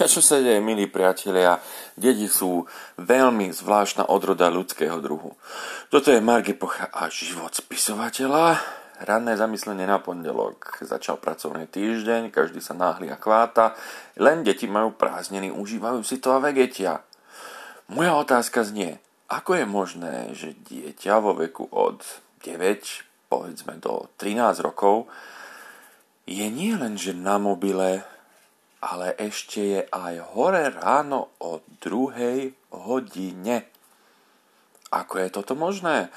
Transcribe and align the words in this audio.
Čo 0.00 0.24
sa 0.24 0.40
deje, 0.40 0.64
milí 0.64 0.88
priatelia? 0.88 1.60
Deti 1.92 2.24
sú 2.24 2.64
veľmi 3.04 3.52
zvláštna 3.52 4.08
odroda 4.08 4.48
ľudského 4.48 4.96
druhu. 4.96 5.36
Toto 5.92 6.08
je 6.08 6.24
Margie 6.24 6.56
Pocha 6.56 6.88
a 6.88 7.12
život 7.12 7.52
spisovateľa. 7.52 8.56
Ranné 9.04 9.36
zamyslenie 9.36 9.84
na 9.84 10.00
pondelok. 10.00 10.80
Začal 10.80 11.20
pracovný 11.20 11.68
týždeň, 11.68 12.32
každý 12.32 12.64
sa 12.64 12.72
náhli 12.72 13.12
a 13.12 13.20
chváta. 13.20 13.76
Len 14.16 14.40
deti 14.40 14.64
majú 14.64 14.96
prázdniny, 14.96 15.52
užívajú 15.52 16.00
si 16.00 16.16
to 16.16 16.32
a 16.32 16.40
vegetia. 16.40 17.04
Moja 17.92 18.16
otázka 18.16 18.64
znie, 18.64 19.04
ako 19.28 19.60
je 19.60 19.66
možné, 19.68 20.14
že 20.32 20.56
dieťa 20.64 21.20
vo 21.20 21.36
veku 21.36 21.68
od 21.68 22.00
9, 22.40 23.28
povedzme 23.28 23.76
do 23.76 24.08
13 24.16 24.64
rokov, 24.64 25.12
je 26.24 26.48
nie 26.48 26.72
len, 26.72 26.96
že 26.96 27.12
na 27.12 27.36
mobile, 27.36 28.00
ale 28.80 29.12
ešte 29.20 29.60
je 29.60 29.80
aj 29.88 30.36
hore 30.36 30.72
ráno 30.72 31.36
o 31.44 31.60
druhej 31.80 32.56
hodine. 32.72 33.68
Ako 34.90 35.20
je 35.20 35.28
toto 35.30 35.52
možné? 35.54 36.08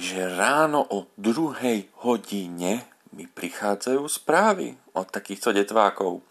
Že 0.00 0.34
ráno 0.34 0.80
o 0.82 1.06
druhej 1.20 1.92
hodine 2.02 2.88
mi 3.12 3.28
prichádzajú 3.28 4.02
správy 4.08 4.74
od 4.96 5.06
takýchto 5.12 5.52
detvákov. 5.52 6.24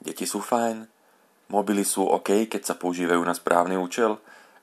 Deti 0.00 0.24
sú 0.24 0.40
fajn, 0.40 0.86
mobily 1.52 1.84
sú 1.84 2.06
OK, 2.06 2.48
keď 2.48 2.62
sa 2.62 2.74
používajú 2.78 3.20
na 3.20 3.34
správny 3.36 3.76
účel, 3.76 4.16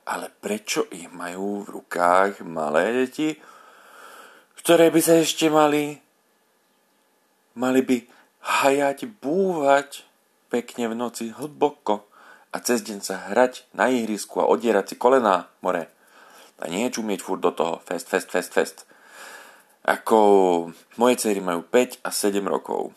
ale 0.08 0.32
prečo 0.32 0.88
ich 0.90 1.06
majú 1.12 1.62
v 1.62 1.82
rukách 1.82 2.42
malé 2.42 3.06
deti, 3.06 3.36
ktoré 4.58 4.90
by 4.90 5.00
sa 5.02 5.22
ešte 5.22 5.46
mali 5.46 6.06
mali 7.56 7.80
by 7.82 8.15
hajať, 8.46 9.10
búvať 9.18 10.06
pekne 10.46 10.86
v 10.86 10.94
noci 10.94 11.34
hlboko 11.34 12.06
a 12.54 12.62
cez 12.62 12.86
deň 12.86 12.98
sa 13.02 13.34
hrať 13.34 13.66
na 13.74 13.90
ihrisku 13.90 14.38
a 14.38 14.46
odierať 14.46 14.94
si 14.94 14.96
kolená 14.96 15.50
more. 15.60 15.90
A 16.62 16.70
nie 16.70 16.88
čumieť 16.88 17.20
furt 17.20 17.42
do 17.42 17.52
toho 17.52 17.82
fest, 17.84 18.06
fest, 18.06 18.30
fest, 18.30 18.54
fest. 18.54 18.76
Ako 19.84 20.18
moje 20.96 21.20
cery 21.20 21.42
majú 21.42 21.66
5 21.66 22.00
a 22.06 22.10
7 22.14 22.40
rokov. 22.46 22.94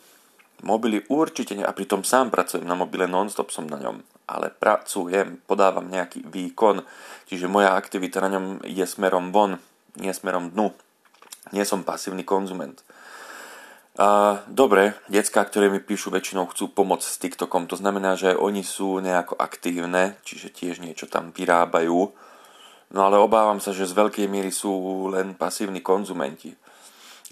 Mobily 0.62 1.04
určite 1.12 1.56
nie, 1.56 1.66
a 1.66 1.76
pritom 1.76 2.04
sám 2.04 2.32
pracujem 2.32 2.64
na 2.64 2.76
mobile, 2.76 3.10
non-stop 3.10 3.52
som 3.52 3.68
na 3.68 3.80
ňom. 3.80 4.00
Ale 4.30 4.54
pracujem, 4.54 5.42
podávam 5.44 5.90
nejaký 5.90 6.24
výkon, 6.30 6.86
čiže 7.26 7.50
moja 7.50 7.74
aktivita 7.74 8.22
na 8.22 8.30
ňom 8.38 8.44
je 8.64 8.84
smerom 8.86 9.34
von, 9.34 9.58
nie 9.98 10.12
smerom 10.14 10.54
dnu. 10.54 10.70
Nie 11.50 11.66
som 11.66 11.82
pasívny 11.82 12.22
konzument. 12.22 12.80
A, 14.00 14.40
dobre, 14.48 14.96
decka, 15.12 15.44
ktoré 15.44 15.68
mi 15.68 15.76
píšu, 15.76 16.08
väčšinou 16.08 16.48
chcú 16.48 16.72
pomôcť 16.72 17.04
s 17.04 17.20
TikTokom. 17.20 17.68
To 17.68 17.76
znamená, 17.76 18.16
že 18.16 18.32
oni 18.32 18.64
sú 18.64 18.96
nejako 18.96 19.36
aktívne, 19.36 20.16
čiže 20.24 20.48
tiež 20.48 20.80
niečo 20.80 21.04
tam 21.04 21.36
vyrábajú. 21.36 22.08
No 22.96 23.00
ale 23.04 23.20
obávam 23.20 23.60
sa, 23.60 23.76
že 23.76 23.84
z 23.84 23.92
veľkej 23.92 24.24
miery 24.24 24.48
sú 24.48 24.72
len 25.12 25.36
pasívni 25.36 25.84
konzumenti. 25.84 26.56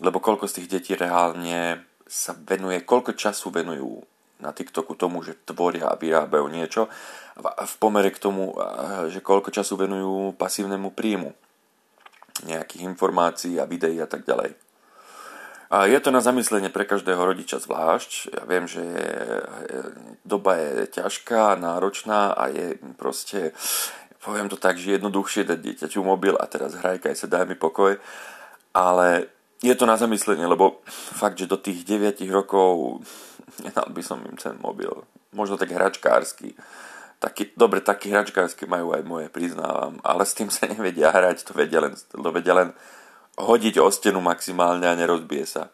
Lebo 0.05 0.21
koľko 0.21 0.45
z 0.45 0.61
tých 0.61 0.69
detí 0.77 0.93
reálne 0.93 1.89
sa 2.05 2.37
venuje, 2.37 2.85
koľko 2.85 3.17
času 3.17 3.49
venujú 3.49 4.05
na 4.45 4.53
TikToku 4.53 4.93
tomu, 4.93 5.25
že 5.25 5.41
tvoria 5.49 5.89
a 5.89 5.97
vyrábajú 5.97 6.53
niečo 6.53 6.93
v 7.41 7.75
pomere 7.81 8.13
k 8.13 8.21
tomu, 8.21 8.53
že 9.09 9.25
koľko 9.25 9.49
času 9.49 9.89
venujú 9.89 10.37
pasívnemu 10.37 10.93
príjmu 10.93 11.33
nejakých 12.45 12.85
informácií 12.85 13.57
a 13.57 13.65
videí 13.65 13.97
a 14.05 14.07
tak 14.07 14.29
ďalej. 14.29 14.68
A 15.69 15.85
je 15.85 16.01
to 16.01 16.09
na 16.09 16.25
zamyslenie 16.25 16.73
pre 16.73 16.89
každého 16.89 17.21
rodiča 17.21 17.61
zvlášť. 17.61 18.33
Ja 18.33 18.43
viem, 18.49 18.65
že 18.65 18.81
je, 18.81 19.81
doba 20.25 20.57
je 20.57 20.89
ťažká, 20.89 21.61
náročná 21.61 22.33
a 22.33 22.49
je 22.49 22.81
proste, 22.97 23.53
poviem 24.25 24.49
to 24.49 24.57
tak, 24.57 24.81
že 24.81 24.97
jednoduchšie 24.97 25.45
dať 25.45 25.61
dieťaťu 25.61 26.01
mobil 26.01 26.33
a 26.41 26.49
teraz 26.49 26.73
hrajkaj 26.73 27.13
sa, 27.13 27.29
daj 27.29 27.45
mi 27.45 27.57
pokoj. 27.57 28.01
Ale 28.73 29.29
je 29.61 29.75
to 29.77 29.85
na 29.85 30.01
zamyslenie, 30.01 30.49
lebo 30.49 30.81
fakt, 30.89 31.37
že 31.37 31.51
do 31.51 31.61
tých 31.61 31.85
9 31.85 32.25
rokov 32.33 33.05
nedal 33.61 33.93
by 33.93 34.03
som 34.03 34.25
im 34.25 34.41
ten 34.41 34.57
mobil. 34.65 35.05
Možno 35.37 35.61
tak 35.61 35.69
hračkársky. 35.69 36.57
Taký, 37.19 37.53
dobre, 37.59 37.83
taký 37.83 38.15
hračkársky 38.15 38.65
majú 38.71 38.95
aj 38.95 39.03
moje, 39.03 39.27
priznávam, 39.29 39.99
ale 40.07 40.23
s 40.23 40.33
tým 40.39 40.49
sa 40.49 40.71
nevedia 40.71 41.11
hrať, 41.11 41.51
to 41.51 41.53
vedia 41.53 41.83
len, 41.83 41.93
to 41.93 42.31
vedia 42.31 42.55
len 42.55 42.71
hodiť 43.39 43.79
o 43.79 43.89
stenu 43.89 44.19
maximálne 44.19 44.85
a 44.85 44.99
nerozbije 44.99 45.47
sa. 45.47 45.71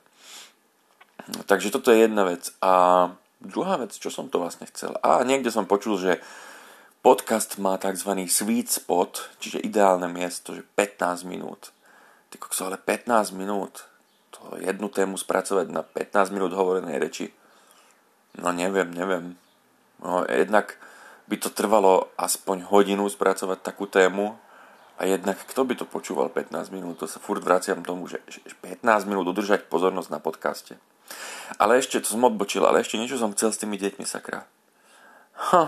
Takže 1.49 1.73
toto 1.73 1.89
je 1.89 2.05
jedna 2.05 2.29
vec. 2.29 2.53
A 2.61 3.09
druhá 3.41 3.81
vec, 3.81 3.97
čo 3.97 4.13
som 4.13 4.29
to 4.29 4.37
vlastne 4.37 4.69
chcel. 4.69 4.93
A 5.01 5.25
niekde 5.25 5.49
som 5.49 5.65
počul, 5.65 5.97
že 5.97 6.21
podcast 7.01 7.57
má 7.57 7.81
tzv. 7.81 8.29
sweet 8.29 8.69
spot, 8.69 9.33
čiže 9.41 9.65
ideálne 9.65 10.09
miesto, 10.13 10.53
že 10.53 10.65
15 10.77 11.25
minút. 11.25 11.73
Ty 12.29 12.37
kokso, 12.37 12.69
ale 12.69 12.77
15 12.77 13.33
minút. 13.33 13.89
To 14.37 14.61
jednu 14.61 14.93
tému 14.93 15.17
spracovať 15.17 15.73
na 15.73 15.81
15 15.81 16.35
minút 16.37 16.53
hovorenej 16.53 17.01
reči. 17.01 17.33
No 18.37 18.53
neviem, 18.53 18.93
neviem. 18.93 19.41
No 20.05 20.27
jednak 20.29 20.77
by 21.25 21.37
to 21.41 21.49
trvalo 21.49 22.13
aspoň 22.21 22.69
hodinu 22.69 23.09
spracovať 23.09 23.65
takú 23.65 23.89
tému 23.89 24.37
a 24.95 25.11
jednak, 25.11 25.43
kto 25.43 25.67
by 25.67 25.75
to 25.75 25.87
počúval 25.91 26.31
15 26.31 26.71
minút? 26.71 27.03
To 27.03 27.11
sa 27.11 27.19
furt 27.19 27.43
vraciam 27.43 27.83
tomu, 27.83 28.07
že 28.07 28.23
15 28.63 28.85
minút 29.11 29.27
udržať 29.27 29.67
pozornosť 29.67 30.11
na 30.11 30.23
podcaste. 30.23 30.79
Ale 31.59 31.83
ešte, 31.83 31.99
to 31.99 32.15
som 32.15 32.23
odbočil, 32.23 32.63
ale 32.63 32.81
ešte 32.81 32.97
niečo 32.97 33.19
som 33.19 33.35
chcel 33.35 33.51
s 33.51 33.61
tými 33.61 33.75
deťmi, 33.75 34.07
sakra. 34.07 34.47
Ha, 35.51 35.67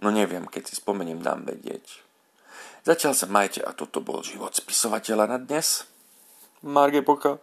no 0.00 0.08
neviem, 0.14 0.46
keď 0.46 0.70
si 0.70 0.78
spomeniem, 0.78 1.18
dám 1.18 1.42
vedieť. 1.42 2.06
Zatiaľ 2.86 3.12
sa 3.12 3.26
majte 3.26 3.60
a 3.60 3.74
toto 3.74 3.98
bol 4.00 4.22
život 4.22 4.54
spisovateľa 4.54 5.36
na 5.36 5.38
dnes. 5.42 5.84
Marge 6.62 7.02
Poka. 7.02 7.42